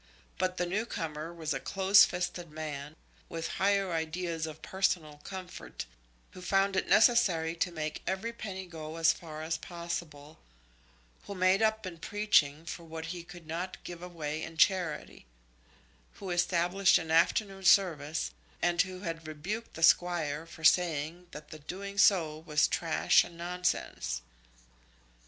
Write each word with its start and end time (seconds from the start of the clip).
But 0.39 0.57
the 0.57 0.65
new 0.65 0.87
comer 0.87 1.31
was 1.31 1.53
a 1.53 1.59
close 1.59 2.05
fisted 2.05 2.49
man, 2.49 2.95
with 3.29 3.47
higher 3.61 3.91
ideas 3.91 4.47
of 4.47 4.63
personal 4.63 5.17
comfort, 5.23 5.85
who 6.31 6.41
found 6.41 6.75
it 6.75 6.87
necessary 6.89 7.53
to 7.57 7.71
make 7.71 8.01
every 8.07 8.33
penny 8.33 8.65
go 8.65 8.95
as 8.95 9.13
far 9.13 9.43
as 9.43 9.59
possible, 9.59 10.39
who 11.27 11.35
made 11.35 11.61
up 11.61 11.85
in 11.85 11.99
preaching 11.99 12.65
for 12.65 12.83
what 12.83 13.05
he 13.13 13.23
could 13.23 13.45
not 13.45 13.77
give 13.83 14.01
away 14.01 14.41
in 14.41 14.57
charity; 14.57 15.27
who 16.13 16.31
established 16.31 16.97
an 16.97 17.11
afternoon 17.11 17.63
service, 17.63 18.31
and 18.59 18.81
who 18.81 19.01
had 19.01 19.27
rebuked 19.27 19.75
the 19.75 19.83
Squire 19.83 20.47
for 20.47 20.63
saying 20.63 21.27
that 21.29 21.49
the 21.51 21.59
doing 21.59 21.99
so 21.99 22.39
was 22.47 22.67
trash 22.67 23.23
and 23.23 23.37
nonsense. 23.37 24.23